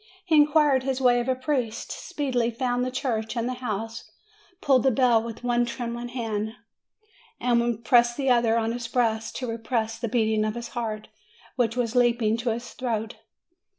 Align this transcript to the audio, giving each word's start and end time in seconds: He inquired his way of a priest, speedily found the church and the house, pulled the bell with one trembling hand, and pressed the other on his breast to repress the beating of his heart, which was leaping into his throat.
He 0.25 0.33
inquired 0.35 0.81
his 0.81 0.99
way 0.99 1.19
of 1.19 1.29
a 1.29 1.35
priest, 1.35 1.91
speedily 1.91 2.49
found 2.49 2.83
the 2.83 2.89
church 2.89 3.37
and 3.37 3.47
the 3.47 3.53
house, 3.61 4.09
pulled 4.59 4.81
the 4.81 4.89
bell 4.89 5.21
with 5.21 5.43
one 5.43 5.63
trembling 5.63 6.07
hand, 6.07 6.55
and 7.39 7.85
pressed 7.85 8.17
the 8.17 8.31
other 8.31 8.57
on 8.57 8.71
his 8.71 8.87
breast 8.87 9.35
to 9.35 9.47
repress 9.47 9.99
the 9.99 10.09
beating 10.09 10.43
of 10.43 10.55
his 10.55 10.69
heart, 10.69 11.09
which 11.55 11.75
was 11.77 11.95
leaping 11.95 12.31
into 12.31 12.49
his 12.49 12.71
throat. 12.73 13.17